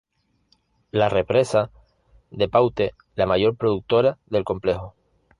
La 0.89 1.09
represa 1.09 1.69
de 2.31 2.49
Paute 2.49 2.95
la 3.13 3.27
mayor 3.27 3.55
productora 3.55 4.17
del 4.25 4.43
complejo. 4.43 4.95